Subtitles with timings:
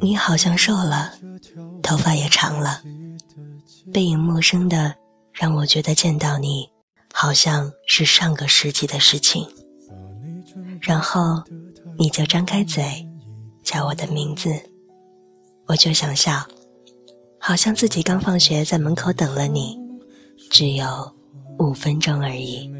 [0.00, 1.12] 你好像瘦了，
[1.82, 2.82] 头发也长了，
[3.92, 4.94] 背影陌生的，
[5.32, 6.70] 让我觉得见到你，
[7.12, 9.46] 好像是上个世纪的事情。
[10.80, 11.42] 然后，
[11.98, 13.06] 你就张开嘴，
[13.62, 14.50] 叫我的名字，
[15.66, 16.46] 我就想笑，
[17.38, 19.78] 好像自己刚放学在门口等了你，
[20.50, 21.14] 只有
[21.58, 22.72] 五分钟而已。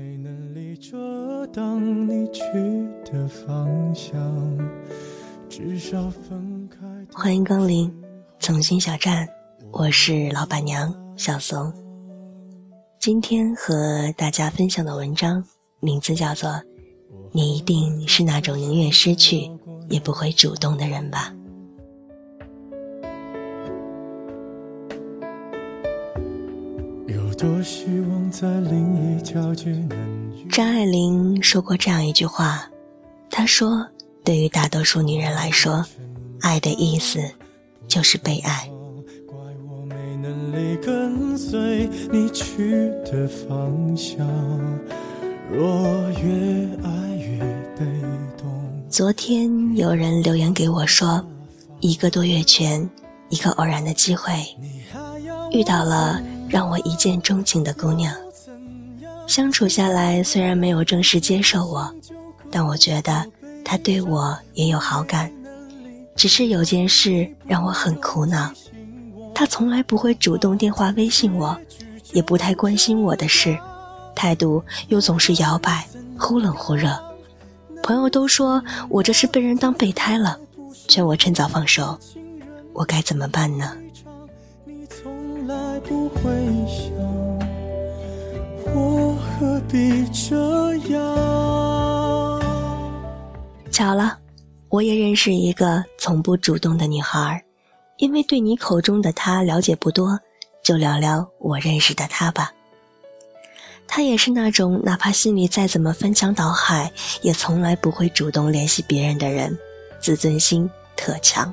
[7.23, 7.95] 欢迎光临
[8.39, 9.29] 从心小站，
[9.73, 11.71] 我是老板娘小松。
[12.99, 15.45] 今天和大家分享的文章
[15.81, 16.49] 名字叫做
[17.31, 19.51] 《你一定是那种宁愿失去
[19.91, 21.31] 也不会主动的人吧》。
[30.51, 32.67] 张爱玲说过这样一句话，
[33.29, 33.87] 她说。
[34.23, 35.83] 对于大多数女人来说，
[36.41, 37.21] 爱的意思
[37.89, 38.71] 就是被爱。
[48.89, 51.25] 昨天有人留言给我说，
[51.81, 52.89] 一个多月前，
[53.29, 54.33] 一个偶然的机会，
[55.53, 58.15] 遇到了让我一见钟情的姑娘。
[59.27, 61.95] 相处下来，虽然没有正式接受我，
[62.51, 63.27] 但我觉得。
[63.63, 65.31] 她对我也有好感，
[66.21, 68.53] 只是有件事让我很苦恼。
[69.35, 71.59] 他从来不会主动电话微信我，
[72.13, 73.59] 也不太关心我的事，
[74.15, 75.83] 态度又总是摇摆，
[76.19, 76.95] 忽冷忽热。
[77.83, 80.39] 朋友都说我这是被人当备胎了，
[80.87, 81.99] 劝我趁早放手。
[82.75, 83.75] 我该怎么办呢？
[88.75, 92.43] 我何必这样？
[93.71, 94.19] 巧了，
[94.71, 97.45] 我也认识一个从不主动的女孩，
[97.97, 100.17] 因为对你口中的她了解不多，
[100.63, 102.53] 就聊聊我认识的她吧。
[103.89, 109.59] 她也是那种哪怕心里再怎么翻江倒海，也从来不会主动联系别人的人，
[110.01, 111.53] 自尊心特强，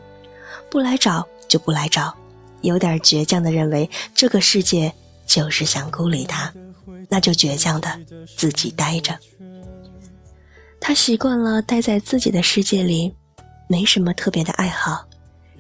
[0.70, 2.16] 不来找就不来找，
[2.62, 4.94] 有点倔强的认为这个世界
[5.26, 6.54] 就是想孤立她，
[7.10, 8.00] 那就倔强的
[8.38, 9.18] 自己待着。
[10.88, 13.14] 他习惯了待在自己的世界里，
[13.68, 15.06] 没什么特别的爱好，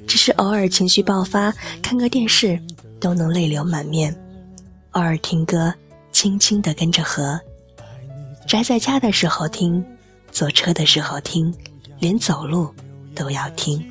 [0.07, 2.57] 只是偶尔情绪爆发，看个电视
[2.97, 4.09] 都能泪流满面；
[4.91, 5.73] 偶尔听歌，
[6.13, 7.37] 轻轻地跟着和。
[8.47, 9.85] 宅在家的时候听，
[10.31, 11.53] 坐车的时候听，
[11.99, 12.73] 连走路
[13.13, 13.85] 都要听。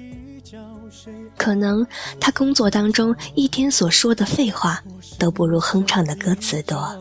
[1.36, 1.86] 可能
[2.18, 4.82] 他工作当中一天所说的废话，
[5.18, 6.96] 都不如哼唱的歌词多。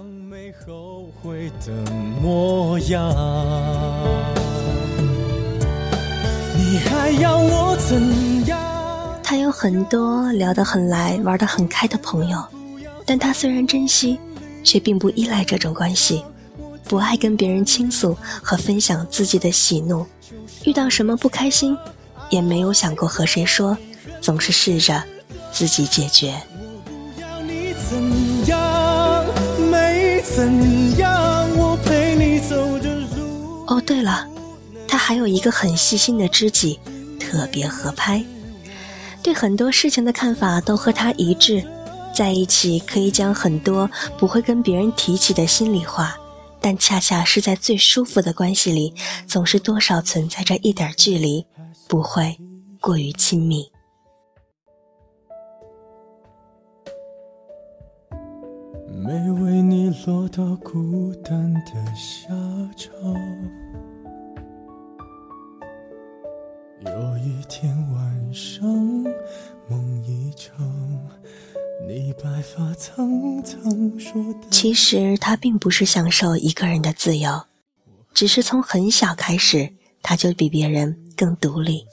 [1.66, 1.72] 的
[2.22, 3.02] 模样。
[6.58, 8.60] 你还要我怎样？
[9.24, 12.44] 他有很多聊得很来、玩得很开的朋友，
[13.06, 14.20] 但他虽然珍惜，
[14.64, 16.24] 却并不依赖这种关系，
[16.84, 20.06] 不爱跟别人倾诉和分享自己的喜怒，
[20.64, 21.78] 遇到什么不开心，
[22.30, 23.78] 也没有想过和谁说，
[24.22, 25.04] 总是试着
[25.52, 26.34] 自己解决。
[27.90, 29.26] 怎样？
[29.72, 32.75] 没怎样我陪你走。
[33.68, 34.28] 哦，对了，
[34.88, 36.80] 他还有一个很细心的知己，
[37.20, 38.24] 特别合拍，
[39.24, 41.66] 对很多事情的看法都和他一致，
[42.14, 46.16] 在一起可以讲很多不会跟别人提起的心里话，
[46.62, 48.94] 但恰恰是在最舒服的关系里，
[49.28, 51.46] 总是多少存在着一点距离，
[51.88, 52.38] 不会
[52.80, 53.72] 过于亲密。
[59.06, 62.28] 没为你落到孤单的下
[62.76, 62.92] 场。
[66.84, 68.68] 有一天晚上，
[69.70, 70.58] 梦一场，
[71.88, 74.20] 你白发苍苍说
[74.50, 77.44] 其实他并不是享受一个人的自由，
[78.12, 79.72] 只是从很小开始，
[80.02, 81.86] 他就比别人更独立，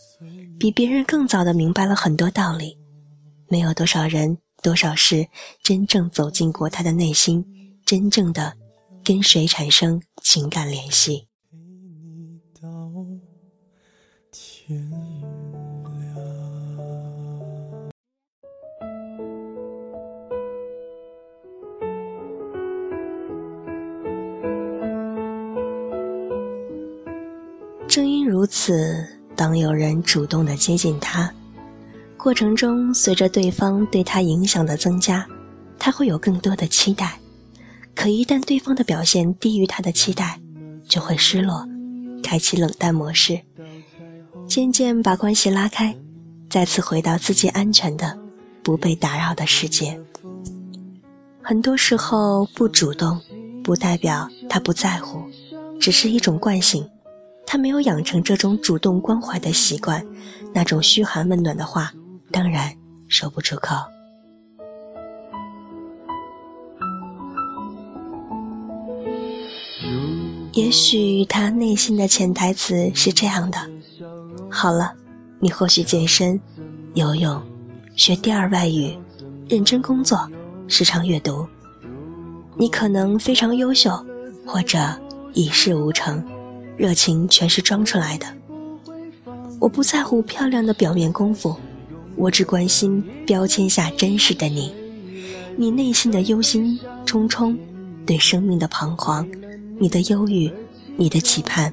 [0.58, 2.78] 比别人更早的明白了很多道理。
[3.48, 4.38] 没有多少人。
[4.62, 5.26] 多少事
[5.60, 7.44] 真正走进过他的内心，
[7.84, 8.54] 真正的
[9.04, 11.26] 跟谁产生情感联系？
[27.88, 29.06] 正因如此，
[29.36, 31.34] 当有人主动的接近他。
[32.22, 35.26] 过程中，随着对方对他影响的增加，
[35.76, 37.18] 他会有更多的期待。
[37.96, 40.40] 可一旦对方的表现低于他的期待，
[40.88, 41.66] 就会失落，
[42.22, 43.40] 开启冷淡模式，
[44.46, 45.92] 渐渐把关系拉开。
[46.48, 48.16] 再次回到自己安全的、
[48.62, 50.00] 不被打扰的世界。
[51.42, 53.20] 很多时候不主动，
[53.64, 55.24] 不代表他不在乎，
[55.80, 56.88] 只是一种惯性。
[57.44, 60.06] 他没有养成这种主动关怀的习惯，
[60.54, 61.92] 那种嘘寒问暖的话，
[62.32, 62.74] 当然
[63.06, 63.76] 说不出口。
[70.52, 73.58] 也许他内心的潜台词是这样的：
[74.50, 74.92] 好了，
[75.38, 76.40] 你或许健身、
[76.94, 77.42] 游泳、
[77.94, 78.98] 学第二外语、
[79.48, 80.28] 认真工作。
[80.68, 81.46] 时常阅读，
[82.56, 83.90] 你可能非常优秀，
[84.46, 84.78] 或者
[85.34, 86.24] 一事无成，
[86.78, 88.26] 热情全是装出来的。
[89.60, 91.54] 我不在乎漂亮的表面功夫，
[92.16, 94.72] 我只关心标签下真实的你，
[95.56, 97.56] 你内心的忧心忡忡，
[98.06, 99.28] 对生命的彷徨，
[99.78, 100.50] 你的忧郁，
[100.96, 101.72] 你的期盼，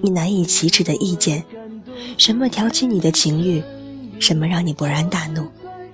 [0.00, 1.44] 你难以启齿的意见，
[2.16, 3.62] 什么挑起你的情欲，
[4.18, 5.46] 什么让你勃然大怒，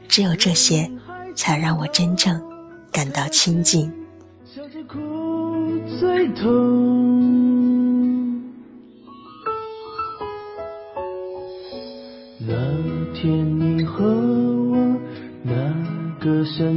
[0.08, 0.90] 只有这些。
[1.36, 2.40] 才让我真正
[2.92, 3.92] 感到亲近。
[6.00, 6.24] 那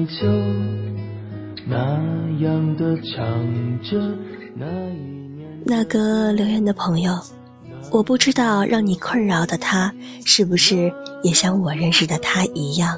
[0.08, 0.26] 个深秋，
[1.66, 1.76] 那
[2.40, 4.00] 样的唱着
[4.56, 5.28] 那一。
[5.66, 7.20] 那个留言的朋友，
[7.92, 9.94] 我不知道让你困扰的他，
[10.26, 10.92] 是不是
[11.24, 12.98] 也像我认识的他一样。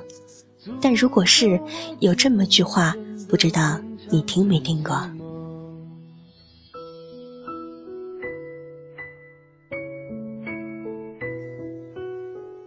[0.79, 1.59] 但如果是
[1.99, 2.95] 有这么句话，
[3.27, 3.79] 不知道
[4.11, 5.01] 你听没听过？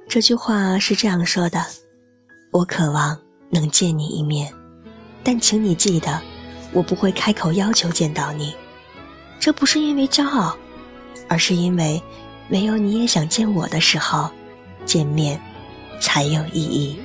[0.09, 1.59] 这句话是这样说的
[2.53, 3.19] ：“我渴望
[3.53, 4.51] 能见你一面，
[5.23, 6.19] 但请你记得，
[6.73, 8.55] 我不会开口要求见到你。
[9.39, 10.57] 这不是因为骄傲，
[11.29, 12.03] 而是因为
[12.49, 14.31] 没有你也想见我的时候，
[14.87, 15.39] 见面
[16.01, 16.99] 才有意义。”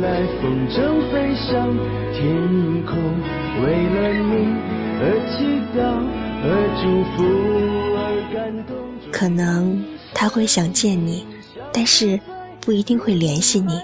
[0.00, 1.68] 来风筝飞上
[2.14, 2.96] 天空，
[3.62, 4.32] 为了你
[4.98, 5.44] 而祈
[5.76, 5.78] 祷，
[6.42, 6.48] 而
[6.80, 6.82] 祝
[7.12, 7.22] 福，
[7.98, 8.00] 而
[8.32, 8.74] 感动。
[9.12, 9.84] 可能
[10.14, 11.26] 他会想见你，
[11.70, 12.18] 但是
[12.62, 13.78] 不一定会联系你。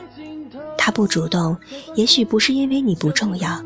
[0.87, 1.57] 他不主动，
[1.97, 3.61] 也许不是因为你不重要，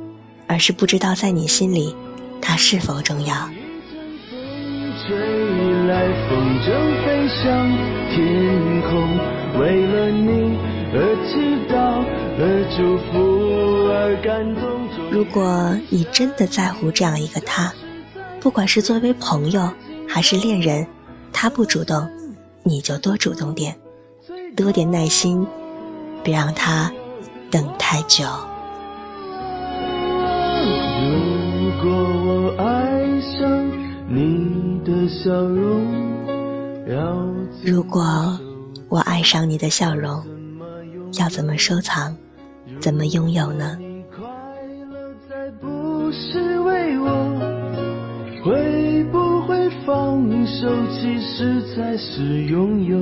[0.47, 1.95] 而是不知道在你心里
[2.41, 3.47] 他是否重要。
[15.11, 17.71] 如果你真的在乎这样一个他，
[18.41, 19.71] 不管是作为朋友
[20.09, 20.87] 还是恋人，
[21.35, 22.09] 他不主动，
[22.63, 23.77] 你就多主动点，
[24.57, 25.47] 多点耐心，
[26.25, 26.91] 别让他
[27.51, 28.25] 等太久。
[31.63, 33.71] 如果我爱上
[34.09, 36.79] 你的笑容要怎么
[37.59, 38.57] 收藏
[39.11, 40.73] 怎么拥有
[41.19, 42.17] 要怎么收藏
[42.81, 43.79] 怎么拥有呢
[44.17, 44.25] 快
[44.91, 47.11] 乐再不是为我
[48.45, 52.97] 会不会放手其实才是拥有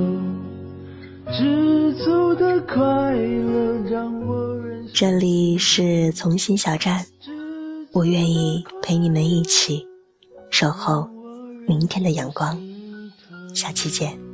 [1.31, 3.79] 知足的快乐
[4.93, 7.05] 这里是从心小站，
[7.91, 9.85] 我愿意陪你们一起
[10.49, 11.07] 守候
[11.67, 12.59] 明天的阳光，
[13.53, 14.28] 下期见。